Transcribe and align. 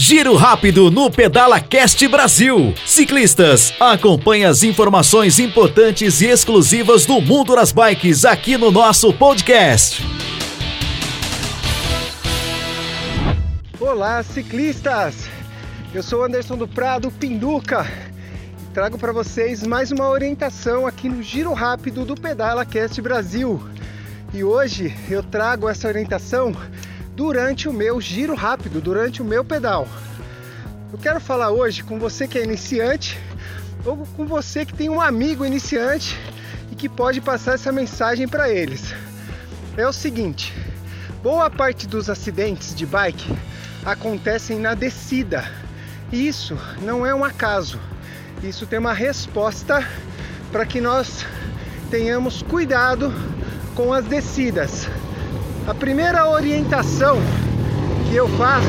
Giro 0.00 0.36
rápido 0.36 0.92
no 0.92 1.10
Pedala 1.10 1.60
Cast 1.60 2.06
Brasil. 2.06 2.72
Ciclistas, 2.86 3.74
acompanhe 3.80 4.44
as 4.44 4.62
informações 4.62 5.40
importantes 5.40 6.20
e 6.20 6.26
exclusivas 6.26 7.04
do 7.04 7.20
mundo 7.20 7.56
das 7.56 7.72
bikes 7.72 8.24
aqui 8.24 8.56
no 8.56 8.70
nosso 8.70 9.12
podcast. 9.12 10.00
Olá, 13.80 14.22
ciclistas! 14.22 15.28
Eu 15.92 16.04
sou 16.04 16.22
Anderson 16.22 16.56
do 16.56 16.68
Prado 16.68 17.10
Pinduca. 17.10 17.84
Trago 18.72 18.96
para 18.98 19.12
vocês 19.12 19.66
mais 19.66 19.90
uma 19.90 20.08
orientação 20.08 20.86
aqui 20.86 21.08
no 21.08 21.20
Giro 21.24 21.52
Rápido 21.52 22.04
do 22.04 22.14
Pedala 22.14 22.64
Cast 22.64 23.02
Brasil. 23.02 23.60
E 24.32 24.44
hoje 24.44 24.94
eu 25.10 25.24
trago 25.24 25.68
essa 25.68 25.88
orientação 25.88 26.54
durante 27.18 27.68
o 27.68 27.72
meu 27.72 28.00
giro 28.00 28.32
rápido, 28.36 28.80
durante 28.80 29.20
o 29.20 29.24
meu 29.24 29.44
pedal. 29.44 29.88
Eu 30.92 30.96
quero 30.96 31.18
falar 31.18 31.50
hoje 31.50 31.82
com 31.82 31.98
você 31.98 32.28
que 32.28 32.38
é 32.38 32.44
iniciante 32.44 33.18
ou 33.84 34.06
com 34.16 34.24
você 34.24 34.64
que 34.64 34.72
tem 34.72 34.88
um 34.88 35.00
amigo 35.00 35.44
iniciante 35.44 36.16
e 36.70 36.76
que 36.76 36.88
pode 36.88 37.20
passar 37.20 37.54
essa 37.54 37.72
mensagem 37.72 38.28
para 38.28 38.48
eles. 38.48 38.94
É 39.76 39.84
o 39.84 39.92
seguinte: 39.92 40.54
boa 41.20 41.50
parte 41.50 41.88
dos 41.88 42.08
acidentes 42.08 42.72
de 42.72 42.86
bike 42.86 43.36
acontecem 43.84 44.60
na 44.60 44.74
descida. 44.74 45.44
E 46.12 46.28
isso 46.28 46.56
não 46.82 47.04
é 47.04 47.12
um 47.12 47.24
acaso. 47.24 47.80
Isso 48.44 48.64
tem 48.64 48.78
uma 48.78 48.94
resposta 48.94 49.84
para 50.52 50.64
que 50.64 50.80
nós 50.80 51.26
tenhamos 51.90 52.42
cuidado 52.42 53.12
com 53.74 53.92
as 53.92 54.04
descidas. 54.04 54.86
A 55.68 55.74
primeira 55.74 56.26
orientação 56.26 57.18
que 58.08 58.16
eu 58.16 58.26
faço 58.38 58.66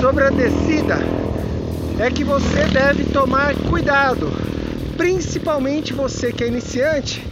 sobre 0.00 0.24
a 0.24 0.30
descida 0.30 0.96
é 2.00 2.10
que 2.10 2.24
você 2.24 2.64
deve 2.64 3.04
tomar 3.04 3.54
cuidado, 3.68 4.32
principalmente 4.96 5.92
você 5.92 6.32
que 6.32 6.42
é 6.42 6.48
iniciante, 6.48 7.22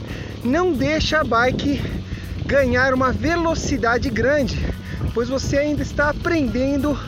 não 0.45 0.75
deixa 0.75 1.23
a 1.23 1.25
bike 1.25 1.81
ganhar 2.45 2.93
uma 2.93 3.13
velocidade 3.13 4.11
grande, 4.11 4.59
pois 5.15 5.31
você 5.31 5.57
ainda 5.57 5.81
está 5.81 6.11
aprendendo 6.11 6.99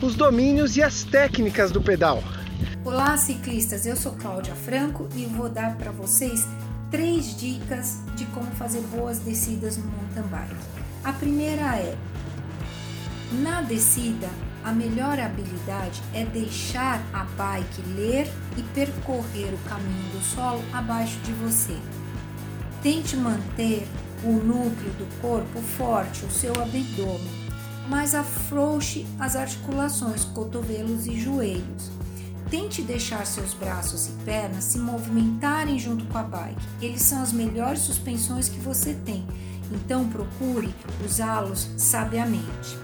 os 0.00 0.14
domínios 0.14 0.78
e 0.78 0.82
as 0.82 1.04
técnicas 1.04 1.70
do 1.70 1.82
pedal. 1.82 2.24
Olá, 2.82 3.18
ciclistas. 3.18 3.84
Eu 3.84 3.96
sou 3.96 4.12
Cláudia 4.12 4.54
Franco 4.54 5.06
e 5.14 5.26
vou 5.26 5.50
dar 5.50 5.76
para 5.76 5.90
vocês 5.90 6.46
três 6.90 7.38
dicas 7.38 7.98
de 8.16 8.24
como 8.26 8.50
fazer 8.52 8.80
boas 8.80 9.18
descidas 9.18 9.76
no 9.76 9.84
mountain 9.84 10.22
bike. 10.30 10.77
A 11.04 11.12
primeira 11.12 11.76
é: 11.76 11.96
na 13.32 13.62
descida, 13.62 14.28
a 14.64 14.72
melhor 14.72 15.18
habilidade 15.18 16.02
é 16.12 16.24
deixar 16.24 17.02
a 17.12 17.24
bike 17.24 17.82
ler 17.94 18.30
e 18.56 18.62
percorrer 18.74 19.54
o 19.54 19.68
caminho 19.68 20.10
do 20.12 20.20
solo 20.22 20.62
abaixo 20.72 21.18
de 21.20 21.32
você. 21.32 21.76
Tente 22.82 23.16
manter 23.16 23.86
o 24.24 24.32
núcleo 24.32 24.90
do 24.92 25.20
corpo 25.20 25.60
forte, 25.60 26.24
o 26.24 26.30
seu 26.30 26.52
abdômen, 26.60 27.48
mas 27.88 28.14
afrouxe 28.14 29.06
as 29.18 29.36
articulações, 29.36 30.24
cotovelos 30.24 31.06
e 31.06 31.18
joelhos. 31.20 31.90
Tente 32.50 32.82
deixar 32.82 33.26
seus 33.26 33.52
braços 33.52 34.06
e 34.08 34.12
pernas 34.24 34.64
se 34.64 34.78
movimentarem 34.78 35.78
junto 35.78 36.04
com 36.06 36.18
a 36.18 36.22
bike. 36.22 36.66
Eles 36.80 37.02
são 37.02 37.22
as 37.22 37.32
melhores 37.32 37.80
suspensões 37.80 38.48
que 38.48 38.58
você 38.58 38.94
tem 38.94 39.26
então 39.72 40.08
procure 40.08 40.74
usá-los 41.04 41.68
sabiamente. 41.76 42.78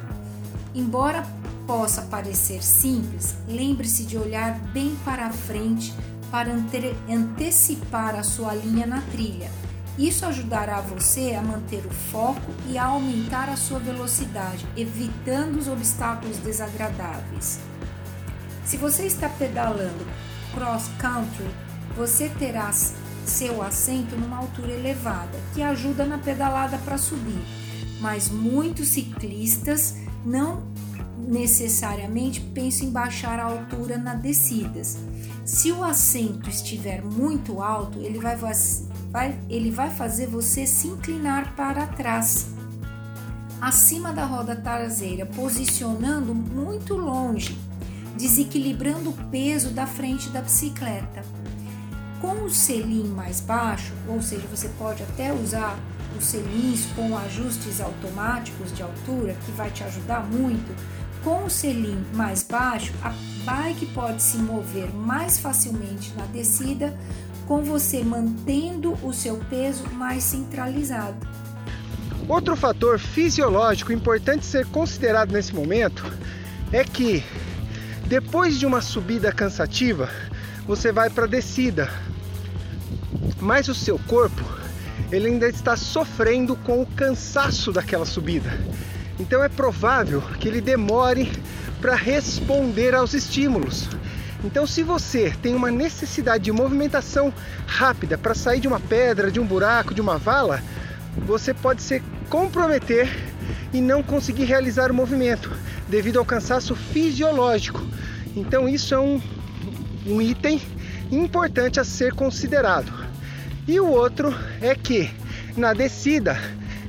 Embora 0.74 1.24
possa 1.66 2.02
parecer 2.02 2.62
simples, 2.62 3.36
lembre-se 3.48 4.04
de 4.04 4.18
olhar 4.18 4.58
bem 4.72 4.96
para 5.04 5.26
a 5.26 5.32
frente 5.32 5.94
para 6.30 6.50
ante 6.50 6.94
antecipar 7.08 8.16
a 8.16 8.22
sua 8.22 8.54
linha 8.54 8.86
na 8.86 9.00
trilha. 9.02 9.50
Isso 9.96 10.26
ajudará 10.26 10.80
você 10.80 11.34
a 11.34 11.42
manter 11.42 11.86
o 11.86 11.90
foco 11.90 12.52
e 12.66 12.76
a 12.76 12.86
aumentar 12.86 13.48
a 13.48 13.56
sua 13.56 13.78
velocidade, 13.78 14.66
evitando 14.76 15.56
os 15.56 15.68
obstáculos 15.68 16.38
desagradáveis. 16.38 17.60
Se 18.64 18.76
você 18.76 19.06
está 19.06 19.28
pedalando 19.28 20.04
cross 20.52 20.90
country, 20.98 21.48
você 21.96 22.28
terá 22.28 22.72
seu 23.26 23.62
assento 23.62 24.16
numa 24.16 24.38
altura 24.38 24.72
elevada, 24.72 25.38
que 25.54 25.62
ajuda 25.62 26.04
na 26.04 26.18
pedalada 26.18 26.78
para 26.78 26.98
subir. 26.98 27.42
Mas 28.00 28.28
muitos 28.28 28.88
ciclistas 28.88 29.96
não 30.24 30.62
necessariamente 31.16 32.40
pensam 32.40 32.88
em 32.88 32.90
baixar 32.90 33.38
a 33.38 33.44
altura 33.44 33.96
nas 33.96 34.20
descidas. 34.20 34.98
Se 35.44 35.72
o 35.72 35.82
assento 35.82 36.48
estiver 36.48 37.02
muito 37.02 37.62
alto, 37.62 37.98
ele 37.98 38.18
vai, 38.18 38.36
vai, 39.10 39.38
ele 39.48 39.70
vai 39.70 39.90
fazer 39.90 40.26
você 40.26 40.66
se 40.66 40.88
inclinar 40.88 41.54
para 41.54 41.86
trás, 41.86 42.48
acima 43.60 44.12
da 44.12 44.24
roda 44.24 44.56
traseira, 44.56 45.26
posicionando 45.26 46.34
muito 46.34 46.94
longe, 46.94 47.58
desequilibrando 48.16 49.10
o 49.10 49.12
peso 49.30 49.70
da 49.70 49.86
frente 49.86 50.28
da 50.30 50.40
bicicleta. 50.40 51.22
Com 52.24 52.44
o 52.44 52.50
selim 52.50 53.08
mais 53.08 53.42
baixo, 53.42 53.92
ou 54.08 54.22
seja, 54.22 54.46
você 54.50 54.70
pode 54.78 55.02
até 55.02 55.30
usar 55.30 55.78
os 56.18 56.24
selins 56.24 56.86
com 56.96 57.18
ajustes 57.18 57.82
automáticos 57.82 58.74
de 58.74 58.82
altura, 58.82 59.36
que 59.44 59.52
vai 59.52 59.70
te 59.70 59.84
ajudar 59.84 60.24
muito. 60.24 60.74
Com 61.22 61.44
o 61.44 61.50
selim 61.50 62.02
mais 62.14 62.42
baixo, 62.42 62.94
a 63.02 63.12
bike 63.44 63.84
pode 63.92 64.22
se 64.22 64.38
mover 64.38 64.90
mais 64.94 65.38
facilmente 65.38 66.14
na 66.16 66.24
descida, 66.24 66.98
com 67.46 67.62
você 67.62 68.02
mantendo 68.02 68.94
o 69.06 69.12
seu 69.12 69.36
peso 69.50 69.84
mais 69.90 70.24
centralizado. 70.24 71.26
Outro 72.26 72.56
fator 72.56 72.98
fisiológico 72.98 73.92
importante 73.92 74.46
ser 74.46 74.64
considerado 74.68 75.30
nesse 75.30 75.54
momento 75.54 76.02
é 76.72 76.84
que 76.84 77.22
depois 78.06 78.58
de 78.58 78.64
uma 78.64 78.80
subida 78.80 79.30
cansativa, 79.30 80.08
você 80.66 80.90
vai 80.90 81.10
para 81.10 81.24
a 81.24 81.28
descida, 81.28 81.90
mas 83.44 83.68
o 83.68 83.74
seu 83.74 83.98
corpo 83.98 84.42
ele 85.12 85.26
ainda 85.28 85.48
está 85.48 85.76
sofrendo 85.76 86.56
com 86.56 86.80
o 86.80 86.86
cansaço 86.86 87.70
daquela 87.70 88.06
subida. 88.06 88.58
Então 89.20 89.44
é 89.44 89.48
provável 89.48 90.22
que 90.40 90.48
ele 90.48 90.60
demore 90.60 91.30
para 91.80 91.94
responder 91.94 92.94
aos 92.94 93.12
estímulos. 93.12 93.88
Então, 94.42 94.66
se 94.66 94.82
você 94.82 95.32
tem 95.42 95.54
uma 95.54 95.70
necessidade 95.70 96.44
de 96.44 96.52
movimentação 96.52 97.32
rápida 97.66 98.18
para 98.18 98.34
sair 98.34 98.60
de 98.60 98.68
uma 98.68 98.80
pedra, 98.80 99.30
de 99.30 99.40
um 99.40 99.46
buraco, 99.46 99.94
de 99.94 100.00
uma 100.00 100.18
vala, 100.18 100.62
você 101.16 101.54
pode 101.54 101.82
se 101.82 102.02
comprometer 102.28 103.08
e 103.72 103.80
não 103.80 104.02
conseguir 104.02 104.44
realizar 104.44 104.90
o 104.90 104.94
movimento 104.94 105.50
devido 105.88 106.18
ao 106.18 106.26
cansaço 106.26 106.74
fisiológico. 106.74 107.82
Então, 108.36 108.68
isso 108.68 108.94
é 108.94 108.98
um, 108.98 109.20
um 110.06 110.20
item 110.20 110.60
importante 111.10 111.80
a 111.80 111.84
ser 111.84 112.12
considerado. 112.12 113.04
E 113.66 113.80
o 113.80 113.88
outro 113.88 114.34
é 114.60 114.74
que 114.74 115.10
na 115.56 115.72
descida 115.72 116.38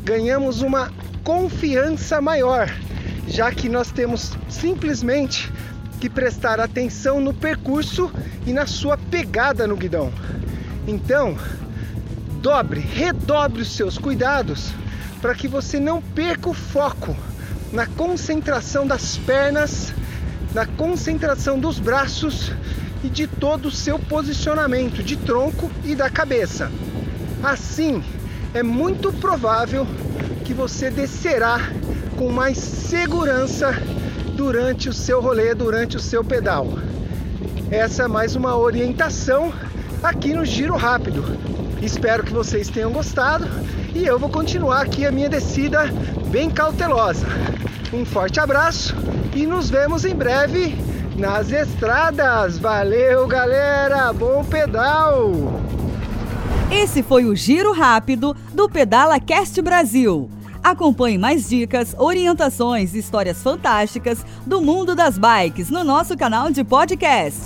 ganhamos 0.03 0.61
uma 0.61 0.91
confiança 1.23 2.19
maior, 2.19 2.69
já 3.27 3.49
que 3.49 3.69
nós 3.69 3.91
temos 3.91 4.33
simplesmente 4.49 5.49
que 6.01 6.09
prestar 6.09 6.59
atenção 6.59 7.21
no 7.21 7.33
percurso 7.33 8.11
e 8.45 8.51
na 8.51 8.65
sua 8.65 8.97
pegada 8.97 9.65
no 9.65 9.77
guidão. 9.77 10.11
Então, 10.85 11.37
dobre, 12.41 12.81
redobre 12.81 13.61
os 13.61 13.75
seus 13.75 13.97
cuidados 13.97 14.71
para 15.21 15.33
que 15.33 15.47
você 15.47 15.79
não 15.79 16.01
perca 16.01 16.49
o 16.49 16.53
foco 16.53 17.15
na 17.71 17.87
concentração 17.87 18.85
das 18.85 19.17
pernas, 19.17 19.93
na 20.53 20.65
concentração 20.65 21.57
dos 21.57 21.79
braços 21.79 22.51
e 23.05 23.09
de 23.09 23.27
todo 23.27 23.67
o 23.67 23.71
seu 23.71 23.99
posicionamento 23.99 25.03
de 25.03 25.15
tronco 25.15 25.69
e 25.83 25.95
da 25.95 26.09
cabeça. 26.09 26.71
Assim, 27.43 28.03
é 28.51 28.63
muito 28.63 29.13
provável 29.13 29.85
que 30.43 30.55
você 30.55 30.89
descerá 30.89 31.59
com 32.17 32.31
mais 32.31 32.57
segurança 32.57 33.75
durante 34.35 34.89
o 34.89 34.93
seu 34.93 35.21
rolê, 35.21 35.53
durante 35.53 35.97
o 35.97 35.99
seu 35.99 36.23
pedal. 36.23 36.67
Essa 37.69 38.03
é 38.03 38.07
mais 38.07 38.35
uma 38.35 38.57
orientação 38.57 39.53
aqui 40.01 40.33
no 40.33 40.43
Giro 40.43 40.75
Rápido. 40.75 41.23
Espero 41.83 42.23
que 42.23 42.33
vocês 42.33 42.69
tenham 42.69 42.91
gostado 42.91 43.47
e 43.93 44.03
eu 44.03 44.17
vou 44.17 44.29
continuar 44.29 44.81
aqui 44.81 45.05
a 45.05 45.11
minha 45.11 45.29
descida 45.29 45.85
bem 46.31 46.49
cautelosa. 46.49 47.27
Um 47.93 48.03
forte 48.03 48.39
abraço 48.39 48.95
e 49.35 49.45
nos 49.45 49.69
vemos 49.69 50.05
em 50.05 50.15
breve 50.15 50.94
nas 51.15 51.51
estradas. 51.51 52.57
Valeu, 52.57 53.27
galera! 53.27 54.11
Bom 54.13 54.43
pedal! 54.43 55.31
Esse 56.71 57.01
foi 57.03 57.25
o 57.25 57.35
Giro 57.35 57.71
Rápido 57.71 58.35
do 58.53 58.67
Pedala 58.67 59.19
Cast 59.19 59.61
Brasil. 59.61 60.29
Acompanhe 60.63 61.17
mais 61.17 61.47
dicas, 61.47 61.95
orientações 61.97 62.95
e 62.95 62.99
histórias 62.99 63.41
fantásticas 63.41 64.25
do 64.45 64.61
mundo 64.61 64.95
das 64.95 65.17
bikes 65.17 65.69
no 65.69 65.83
nosso 65.83 66.17
canal 66.17 66.49
de 66.49 66.63
podcast. 66.63 67.39